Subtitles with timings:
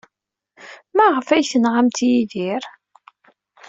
[0.95, 2.63] Maɣef ay tenɣamt Yidir?